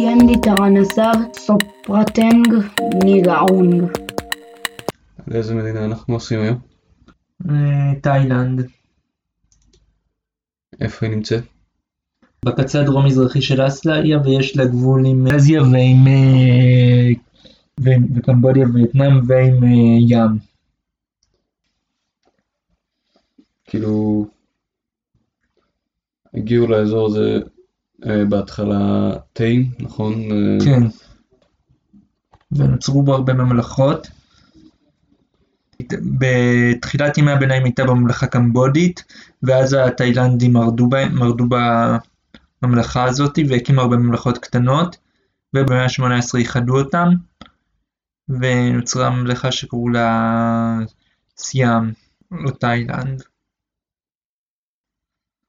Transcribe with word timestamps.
Yendi 0.00 0.40
Taranasar 0.40 1.16
Soprateng 1.36 2.42
Nigaung. 3.04 3.90
לאיזה 5.28 5.54
מדינה 5.54 5.84
אנחנו 5.84 6.14
עושים 6.14 6.40
היום? 6.40 6.58
אה, 7.50 8.00
תאילנד. 8.00 8.66
איפה 10.80 11.06
היא 11.06 11.14
נמצאת? 11.14 11.44
בקצה 12.44 12.80
הדרום-מזרחי 12.80 13.42
של 13.42 13.66
אסיה 13.66 14.18
ויש 14.24 14.56
לה 14.56 14.64
גבול 14.64 15.06
עם 15.06 15.26
אסיה 15.26 15.62
ועם 15.62 16.06
אה, 16.06 17.08
ו- 17.80 18.14
וקמבודיה 18.16 18.66
ווייטנאם 18.66 19.20
ועם 19.26 19.64
אה, 19.64 19.68
ים. 20.08 20.38
כאילו, 23.64 24.26
הגיעו 26.34 26.66
לאזור 26.66 27.06
הזה 27.06 27.20
אה, 27.20 27.61
בהתחלה 28.28 29.12
תאים, 29.32 29.70
נכון? 29.78 30.12
אה, 30.12 30.64
כן. 30.64 30.82
ונוצרו 32.52 33.02
בו 33.02 33.14
הרבה 33.14 33.32
ממלכות. 33.32 34.08
בתחילת 36.18 37.18
ימי 37.18 37.30
הביניים 37.30 37.64
הייתה 37.64 37.84
בממלכה 37.84 38.26
קמבודית, 38.26 39.04
ואז 39.42 39.76
התאילנדים 39.86 40.52
מרדו, 40.52 40.88
בהם, 40.88 41.14
מרדו 41.14 41.44
בממלכה 42.62 43.04
הזאת 43.04 43.38
והקימו 43.48 43.80
הרבה 43.80 43.96
ממלכות 43.96 44.38
קטנות, 44.38 44.96
ובמאה 45.54 45.84
ה-18 45.84 46.38
איחדו 46.38 46.78
אותם, 46.78 47.08
ונוצרה 48.28 49.10
ממלכה 49.10 49.52
שקראו 49.52 49.88
לה 49.88 50.78
סיאם, 51.38 51.90
או 52.32 52.50
תאילנד. 52.50 53.22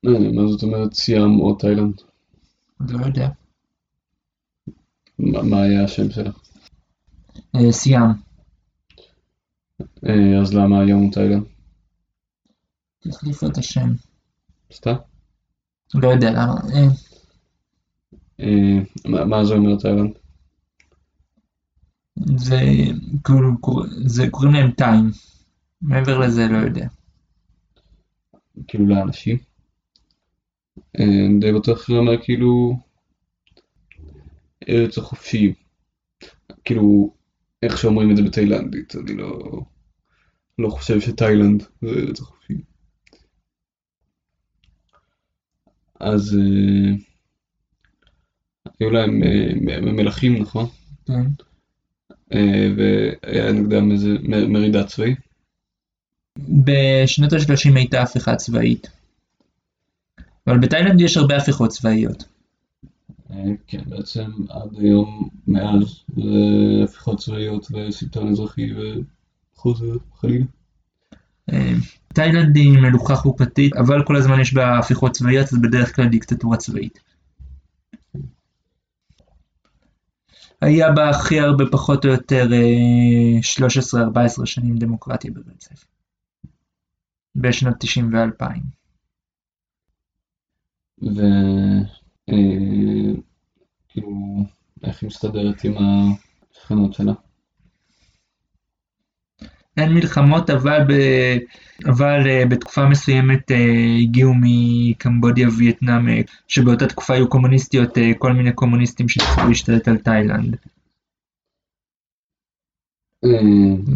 אה, 0.05 0.31
מה 0.33 0.47
זאת 0.47 0.63
אומרת 0.63 0.93
סיאם 0.93 1.39
או 1.39 1.55
תאילנד? 1.55 2.01
לא 2.79 3.05
יודע. 3.05 3.29
מה 5.19 5.61
היה 5.61 5.83
השם 5.83 6.11
שלה? 6.11 6.31
אה, 7.55 7.71
סיאם. 7.71 8.01
אה, 10.05 10.41
אז 10.41 10.53
למה 10.53 10.79
היום 10.81 11.01
הוא 11.01 11.11
תאילנד? 11.11 11.43
החליפו 13.05 13.47
את 13.47 13.57
השם. 13.57 13.89
סתם? 14.73 14.93
לא 15.95 16.07
יודע 16.07 16.31
למה. 16.31 16.55
אה, 18.39 19.25
מה- 19.25 19.45
זה 19.45 19.53
אומר 19.53 19.75
תאילנד? 19.77 20.11
זה 22.37 22.59
כאילו, 23.23 23.57
קוראים 24.31 24.53
להם 24.53 24.71
טיים. 24.71 25.11
מעבר 25.81 26.19
לזה 26.19 26.47
לא 26.47 26.57
יודע. 26.57 26.87
כאילו 28.67 28.87
לאנשים? 28.87 29.37
אה, 30.99 31.27
די 31.39 31.51
בטוח 31.51 31.89
אומר 31.89 32.23
כאילו 32.23 32.77
ארץ 34.69 34.97
החופשיים. 34.97 35.53
כאילו, 36.65 37.13
איך 37.63 37.77
שאומרים 37.77 38.11
את 38.11 38.17
זה 38.17 38.23
בתאילנדית, 38.23 38.95
אני 38.95 39.17
לא, 39.17 39.61
לא 40.59 40.69
חושב 40.69 41.01
שתאילנד 41.01 41.63
זה 41.81 41.89
ארץ 41.89 42.21
החופשיים. 42.21 42.61
אז 45.99 46.37
אה, 46.37 46.95
היו 48.79 48.89
להם 48.89 49.23
אה, 49.23 49.81
מלכים, 49.81 50.41
נכון? 50.41 50.65
כן. 51.05 51.23
והיה 52.77 53.51
נגדם 53.51 53.91
איזה 53.91 54.09
מרידה 54.47 54.83
צבאית. 54.83 55.17
בשנות 56.39 57.33
ה-30 57.33 57.75
הייתה 57.75 58.01
הפיכה 58.01 58.35
צבאית. 58.35 59.02
אבל 60.47 60.59
בתאילנד 60.59 61.01
יש 61.01 61.17
הרבה 61.17 61.37
הפיכות 61.37 61.69
צבאיות. 61.69 62.23
אה, 63.31 63.43
כן, 63.67 63.83
בעצם 63.85 64.31
עד 64.49 64.69
היום 64.77 65.29
מאז 65.47 66.03
זה 66.15 66.83
הפיכות 66.83 67.19
צבאיות 67.19 67.67
וסרטון 67.71 68.27
אזרחי 68.27 68.69
וחוזר 68.73 69.97
חלילה. 70.15 70.45
אה, 71.53 71.73
תאילנד 72.13 72.55
היא 72.55 72.71
מלוכה 72.71 73.15
חוקתית, 73.15 73.75
אבל 73.75 74.03
כל 74.05 74.15
הזמן 74.15 74.39
יש 74.39 74.53
בה 74.53 74.79
הפיכות 74.79 75.11
צבאיות, 75.11 75.47
אז 75.53 75.61
בדרך 75.61 75.95
כלל 75.95 76.07
דיקטטורה 76.07 76.57
צבאית. 76.57 76.99
היה 80.61 80.91
בה 80.91 81.09
הכי 81.09 81.39
הרבה 81.39 81.63
פחות 81.71 82.05
או 82.05 82.09
יותר 82.09 82.53
אה, 82.53 83.39
13-14 84.41 84.45
שנים 84.45 84.77
דמוקרטיה 84.77 85.31
ברצף. 85.31 85.85
בשנות 87.35 87.75
90 87.79 88.13
ו-2000. 88.13 88.82
ו... 91.05 91.21
אה, 92.29 93.13
כאילו, 93.89 94.09
איך 94.83 95.01
היא 95.01 95.07
מסתדרת 95.07 95.63
עם 95.63 95.73
השכנות 96.51 96.93
שלה? 96.93 97.13
אין 99.77 99.93
מלחמות, 99.93 100.49
אבל, 100.49 100.79
ב... 100.87 100.93
אבל 101.89 102.27
אה, 102.27 102.45
בתקופה 102.49 102.85
מסוימת 102.85 103.51
אה, 103.51 103.97
הגיעו 104.01 104.33
מקמבודיה 104.41 105.47
ווייטנאם, 105.47 106.05
שבאותה 106.47 106.87
תקופה 106.87 107.13
היו 107.13 107.29
קומוניסטיות, 107.29 107.97
כל 108.17 108.33
מיני 108.33 108.53
קומוניסטים 108.53 109.09
שצריכו 109.09 109.47
להשתלט 109.47 109.87
על 109.87 109.97
תאילנד, 109.97 110.55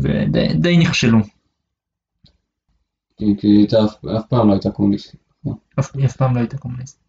ודי 0.03 0.77
נכשלו. 0.77 1.19
כי 3.17 3.47
היא 3.47 3.67
אף 4.17 4.25
פעם 4.29 4.47
לא 4.47 4.53
הייתה 4.53 4.71
קומוניסטית. 4.71 5.26
אף, 5.79 5.95
היא 5.95 6.05
אף 6.05 6.15
פעם 6.15 6.35
לא 6.35 6.39
הייתה 6.39 6.57
קומוניסטית. 6.57 7.07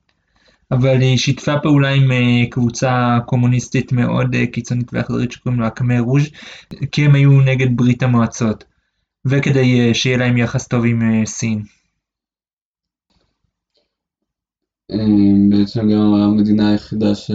אבל 0.70 1.00
היא 1.00 1.16
שיתפה 1.16 1.52
פעולה 1.62 1.88
עם 1.88 2.12
אה, 2.12 2.46
קבוצה 2.50 3.18
קומוניסטית 3.26 3.92
מאוד 3.92 4.34
אה, 4.34 4.46
קיצונית 4.46 4.90
ואכזרית 4.92 5.32
שקוראים 5.32 5.60
לה 5.60 5.66
הקמר 5.66 6.00
רוז' 6.00 6.28
כי 6.92 7.04
הם 7.04 7.14
היו 7.14 7.40
נגד 7.40 7.76
ברית 7.76 8.02
המועצות 8.02 8.64
וכדי 9.24 9.80
אה, 9.80 9.94
שיהיה 9.94 10.18
להם 10.18 10.36
יחס 10.36 10.68
טוב 10.68 10.84
עם 10.84 11.26
סין. 11.26 11.62
אה, 14.90 14.96
בעצם 15.50 15.80
גם 15.80 16.14
המדינה 16.14 16.70
היחידה 16.70 17.14
ש... 17.14 17.30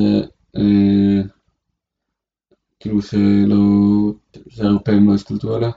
כאילו 2.79 3.01
שלא... 3.01 3.57
שהאירופאים 4.49 5.09
לא 5.09 5.15
השתלטו 5.15 5.55
עליה. 5.55 5.69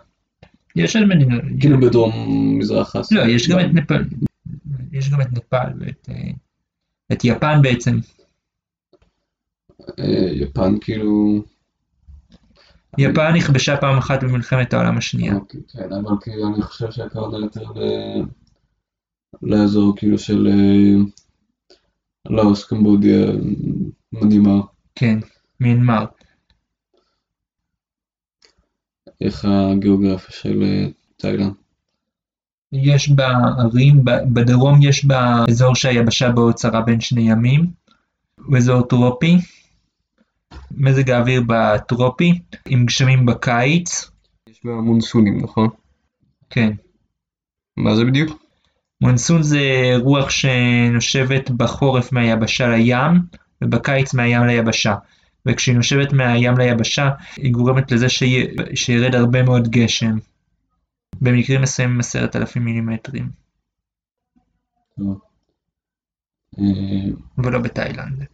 יש 0.76 0.96
עוד 0.96 1.04
מדינות, 1.04 1.42
כאילו 1.60 1.80
בדרום 1.80 2.12
מזרח 2.58 2.96
אסיה. 2.96 3.24
לא, 3.24 3.30
יש 3.30 3.48
גם 3.48 3.60
את 3.60 3.74
נפאל, 3.74 4.04
יש 4.98 5.10
גם 5.10 5.20
את 5.20 5.32
נפאל 5.32 5.72
ואת 5.80 6.08
אה, 6.10 6.30
את 7.12 7.24
יפן 7.24 7.62
בעצם. 7.62 7.98
אה, 9.98 10.28
יפן 10.32 10.74
כאילו... 10.80 11.42
יפן 12.98 13.32
נכבשה 13.36 13.76
פעם 13.76 13.98
אחת 13.98 14.24
במלחמת 14.24 14.72
העולם 14.72 14.98
השנייה. 14.98 15.34
אוקיי, 15.34 15.60
כן, 15.68 15.92
אבל 15.92 16.16
כאילו 16.20 16.54
אני 16.54 16.62
חושב 16.62 16.90
שהכוונה 16.90 17.38
יותר 17.38 17.64
לאזור 19.42 19.96
כאילו 19.96 20.18
של 20.18 20.46
אה, 20.46 21.04
לאוס, 22.30 22.64
קמבודיה, 22.64 23.26
מדהימה, 24.12 24.60
כן, 24.94 25.18
מיינמר. 25.60 26.04
איך 29.20 29.44
הגיאוגרפיה 29.44 30.36
של 30.36 30.62
תאילנד. 31.16 31.65
יש 32.82 33.08
בה 33.10 33.28
ערים, 33.58 34.04
ב- 34.04 34.10
בדרום 34.32 34.78
יש 34.82 35.04
בה 35.04 35.44
אזור 35.48 35.74
שהיבשה 35.74 36.30
בו 36.30 36.52
צרה 36.52 36.80
בין 36.80 37.00
שני 37.00 37.30
ימים, 37.30 37.66
הוא 38.46 38.56
אזור 38.56 38.82
טרופי, 38.82 39.36
מזג 40.76 41.10
האוויר 41.10 41.42
בטרופי, 41.46 42.38
עם 42.66 42.86
גשמים 42.86 43.26
בקיץ, 43.26 44.10
יש 44.48 44.60
בה 44.64 44.72
מונסונים, 44.72 45.40
נכון? 45.42 45.68
כן. 46.50 46.72
מה 47.76 47.96
זה 47.96 48.04
בדיוק? 48.04 48.42
מונסון 49.00 49.42
זה 49.42 49.60
רוח 50.02 50.30
שנושבת 50.30 51.50
בחורף 51.50 52.12
מהיבשה 52.12 52.68
לים, 52.68 53.20
ובקיץ 53.62 54.14
מהים 54.14 54.42
ליבשה. 54.46 54.94
וכשהיא 55.46 55.76
נושבת 55.76 56.12
מהים 56.12 56.58
ליבשה, 56.58 57.10
היא 57.36 57.52
גורמת 57.52 57.92
לזה 57.92 58.08
שי- 58.08 58.46
שירד 58.74 59.14
הרבה 59.14 59.42
מאוד 59.42 59.68
גשם. 59.68 60.16
במקרים 61.20 61.62
מסוימים 61.62 62.00
עשרת 62.00 62.36
אלפים 62.36 62.64
מילימטרים, 62.64 63.30
אה, 66.58 66.64
ולא 67.38 67.58
בתאילנד. 67.58 68.24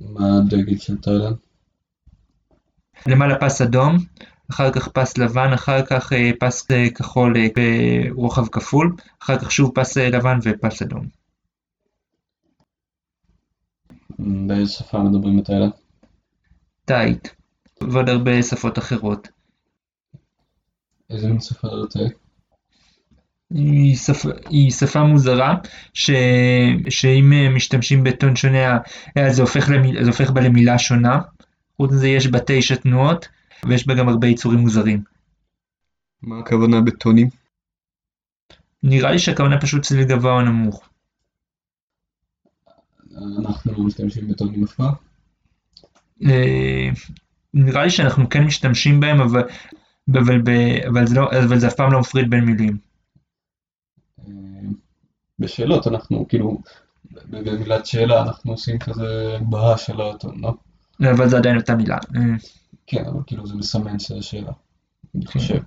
מה 0.00 0.38
הדגל 0.38 0.78
של 0.78 1.00
תאילנד? 1.00 1.36
למעלה 3.06 3.40
פס 3.40 3.60
אדום, 3.60 3.96
אחר 4.50 4.72
כך 4.72 4.88
פס 4.88 5.18
לבן, 5.18 5.52
אחר 5.54 5.86
כך 5.86 6.12
אה, 6.12 6.30
פס 6.40 6.70
אה, 6.70 6.90
כחול 6.90 7.36
אה, 7.36 7.46
ברוחב 8.14 8.48
כפול, 8.48 8.96
אחר 9.22 9.38
כך 9.38 9.52
שוב 9.52 9.72
פס 9.74 9.98
אה, 9.98 10.10
לבן 10.10 10.38
ופס 10.42 10.82
אדום. 10.82 11.06
באיזה 14.18 14.72
שפה 14.72 14.98
מדברים 14.98 15.40
בתאילנד? 15.40 15.72
תאית, 16.84 17.34
ועוד 17.80 18.08
הרבה 18.08 18.42
שפות 18.42 18.78
אחרות. 18.78 19.28
איזה 21.10 21.28
מין 21.28 21.40
שפה 21.40 21.68
זאת? 21.68 21.96
היא 23.50 23.96
שפה, 23.96 24.28
היא 24.50 24.70
שפה 24.70 25.02
מוזרה, 25.02 25.54
ש, 25.94 26.10
שאם 26.88 27.54
משתמשים 27.54 28.04
בטון 28.04 28.36
שונה, 28.36 28.78
זה 29.28 29.42
הופך, 29.42 29.68
למיל, 29.68 30.02
זה 30.04 30.10
הופך 30.10 30.30
בה 30.30 30.40
למילה 30.40 30.78
שונה. 30.78 31.20
חוץ 31.76 31.92
מזה 31.92 32.08
יש 32.08 32.26
בה 32.26 32.38
תשע 32.46 32.74
תנועות, 32.74 33.28
ויש 33.68 33.86
בה 33.86 33.94
גם 33.94 34.08
הרבה 34.08 34.26
יצורים 34.26 34.58
מוזרים. 34.58 35.02
מה 36.22 36.38
הכוונה 36.38 36.80
בטונים? 36.80 37.28
נראה 38.82 39.12
לי 39.12 39.18
שהכוונה 39.18 39.60
פשוט 39.60 39.82
צליל 39.82 40.04
גבוה 40.04 40.32
או 40.32 40.42
נמוך. 40.42 40.88
אנחנו 43.38 43.72
לא 43.72 43.84
משתמשים 43.84 44.28
בטונים 44.28 44.64
אף 44.64 44.74
פעם? 44.74 44.94
אה, 46.24 46.88
נראה 47.54 47.84
לי 47.84 47.90
שאנחנו 47.90 48.28
כן 48.28 48.44
משתמשים 48.44 49.00
בהם, 49.00 49.20
אבל, 49.20 49.42
אבל, 50.12 50.40
אבל, 50.88 51.06
זה, 51.06 51.14
לא, 51.14 51.30
אבל 51.44 51.58
זה 51.58 51.68
אף 51.68 51.74
פעם 51.74 51.92
לא 51.92 52.00
מפריד 52.00 52.30
בין 52.30 52.44
מילים. 52.44 52.78
אה, 54.18 54.32
בשאלות 55.38 55.86
אנחנו 55.86 56.28
כאילו, 56.28 56.58
במילת 57.30 57.86
שאלה 57.86 58.22
אנחנו 58.22 58.52
עושים 58.52 58.78
כזה 58.78 59.36
הגבהה 59.36 59.78
של 59.78 60.00
האטום, 60.00 60.42
לא? 60.42 60.54
אבל 61.10 61.28
זה 61.28 61.36
עדיין 61.36 61.56
אותה 61.56 61.74
מילה. 61.74 61.96
אה. 61.96 62.20
כן, 62.86 63.04
אבל 63.04 63.20
כאילו 63.26 63.46
זה 63.46 63.54
מסמן 63.54 63.98
שזה 63.98 64.22
שאלה. 64.22 64.52
אני 65.14 65.26
חושב 65.26 65.58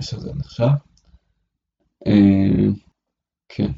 שזה 0.00 0.34
נחשב. 0.34 0.68
כן. 3.48 3.72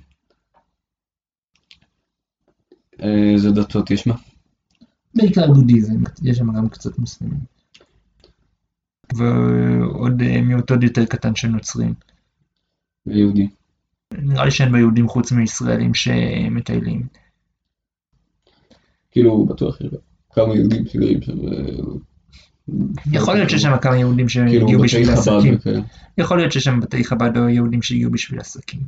איזה 2.98 3.50
דתות 3.50 3.90
יש 3.90 4.06
מה? 4.06 4.14
בעיקר 5.14 5.46
בודהיזם, 5.46 6.02
יש 6.22 6.38
שם 6.38 6.52
גם 6.52 6.68
קצת 6.68 6.98
מוסלמים. 6.98 7.53
ועוד 9.16 10.22
מיעוט 10.42 10.70
עוד 10.70 10.82
יותר 10.82 11.04
קטן 11.04 11.34
של 11.34 11.48
נוצרים. 11.48 11.94
ויהודים. 13.06 13.48
נראה 14.18 14.44
לי 14.44 14.50
שאין 14.50 14.72
ביהודים 14.72 15.08
חוץ 15.08 15.32
מישראלים 15.32 15.94
שמטיילים. 15.94 17.06
כאילו, 19.10 19.46
בטוח 19.46 19.80
יש 19.80 19.88
כמה 20.32 20.54
יהודים 20.54 20.86
שגרים 20.86 21.22
שם. 21.22 21.32
יכול 23.12 23.34
להיות 23.34 23.50
שיש 23.50 23.62
שם 23.62 23.78
כמה 23.82 23.96
יהודים 23.96 24.28
שהגיעו 24.28 24.66
כאילו, 24.66 24.82
בשביל 24.82 25.10
עסקים. 25.10 25.58
יכול 26.18 26.36
להיות 26.36 26.52
שיש 26.52 26.64
שם 26.64 26.80
בתי 26.80 27.04
חב"ד 27.04 27.36
או 27.36 27.48
יהודים 27.48 27.82
שהגיעו 27.82 28.10
בשביל 28.10 28.40
עסקים. 28.40 28.80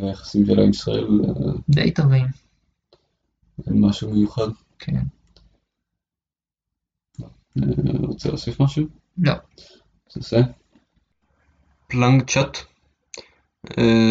והיחסים 0.00 0.46
שלה 0.46 0.62
עם 0.62 0.70
ישראל. 0.70 1.06
די 1.68 1.90
טובים. 1.90 2.26
משהו 3.66 4.10
מיוחד. 4.10 4.48
כן. 4.78 5.02
רוצה 8.00 8.28
להוסיף 8.28 8.60
משהו? 8.60 8.86
לא. 9.18 9.32
תעשה. 10.08 10.40
פלנג 11.86 12.22
צ'אט, 12.30 12.58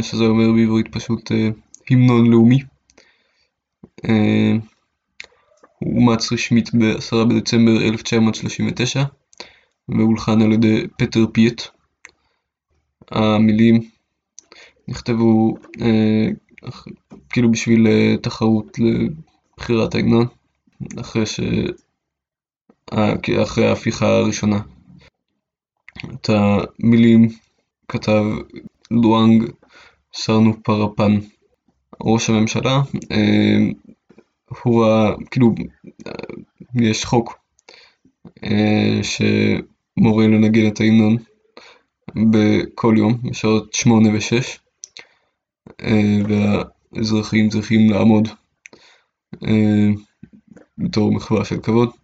שזה 0.02 0.24
אומר 0.24 0.52
בעברית 0.52 0.88
פשוט 0.92 1.32
המנון 1.90 2.32
לאומי. 2.32 2.60
הוא 5.80 6.00
אומץ 6.00 6.32
רשמית 6.32 6.76
ב-10 6.76 7.26
בדצמבר 7.30 7.82
1939 7.82 9.04
והולחן 9.90 10.42
על 10.42 10.52
ידי 10.52 10.88
פטר 10.98 11.26
פיאט. 11.34 11.62
המילים 13.12 13.82
נכתבו 14.88 15.58
אה, 15.82 16.28
כאילו 17.30 17.52
בשביל 17.52 17.88
אה, 17.88 18.16
תחרות 18.22 18.78
לבחירת 18.80 19.96
ההמנון 19.96 20.26
אחרי, 21.00 21.26
ש... 21.26 21.40
אה, 21.40 21.46
אחרי 23.44 23.68
ההפיכה 23.68 24.06
הראשונה. 24.06 24.60
את 26.14 26.30
המילים 26.30 27.28
כתב 27.88 28.24
לואנג 28.92 29.44
סרנו 30.14 30.64
פרפן. 30.64 31.20
ראש 32.04 32.30
הממשלה 32.30 32.82
אה, 33.12 33.58
הוא 34.64 34.86
ה... 34.86 35.16
כאילו 35.32 35.56
יש 36.76 37.06
חוק 37.06 37.40
אה, 38.44 39.00
שמורה 39.04 40.28
לנגן 40.28 40.68
את 40.68 40.80
ההמנון 40.82 41.18
בכל 42.32 42.96
יום 42.98 43.18
בשעות 43.24 43.74
שמונה 43.74 44.10
ושש 44.14 44.60
אה, 45.82 46.18
והאזרחים 46.28 47.50
צריכים 47.50 47.90
לעמוד 47.90 48.28
בתור 50.78 51.12
מחווה 51.12 51.46
של 51.46 51.58
כבוד. 51.62 52.03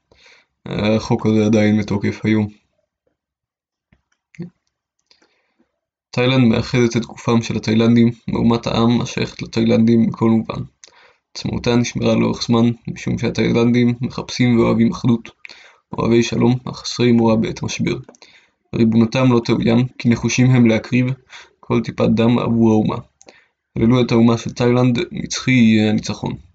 החוק 0.70 1.26
הזה 1.26 1.46
עדיין 1.46 1.80
בתוקף 1.80 2.22
היום. 2.24 2.48
תאילנד 6.12 6.48
מאחדת 6.48 6.98
את 6.98 7.06
גופם 7.06 7.42
של 7.42 7.58
התאילנדים 7.58 8.12
מאומת 8.28 8.68
העם 8.68 9.02
השייכת 9.02 9.42
לתאילנדים 9.42 10.08
בכל 10.08 10.30
מובן. 10.30 10.62
עצמאותה 11.34 11.76
נשמרה 11.76 12.16
לאורך 12.16 12.44
זמן 12.44 12.70
משום 12.88 13.18
שהתאילנדים 13.18 13.94
מחפשים 14.02 14.60
ואוהבים 14.60 14.92
אחדות, 14.92 15.30
אוהבי 15.98 16.24
שלום, 16.24 16.56
החסרי 16.66 17.12
מורא 17.12 17.36
בעת 17.36 17.64
משבר. 17.64 17.98
ריבונותם 18.76 19.32
לא 19.34 19.42
תאוים, 19.46 19.88
כי 19.98 20.10
נחושים 20.10 20.52
הם 20.52 20.66
להקריב 20.66 21.06
כל 21.60 21.82
טיפת 21.84 22.10
דם 22.10 22.40
עבור 22.40 22.72
האומה. 22.72 22.98
הללו 23.76 24.02
את 24.02 24.12
האומה 24.12 24.38
של 24.38 24.52
תאילנד, 24.52 25.00
נצחי 25.12 25.52
יהיה 25.52 25.90
הניצחון. 25.90 26.49